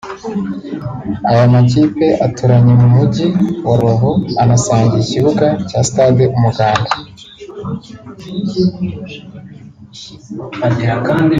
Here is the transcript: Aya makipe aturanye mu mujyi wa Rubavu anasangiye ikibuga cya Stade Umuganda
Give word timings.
Aya 1.31 1.45
makipe 1.53 2.07
aturanye 2.25 2.73
mu 2.81 2.87
mujyi 2.95 3.25
wa 3.67 3.73
Rubavu 3.77 4.11
anasangiye 4.41 5.01
ikibuga 5.03 5.45
cya 5.69 5.79
Stade 5.89 6.23
Umuganda 6.37 6.89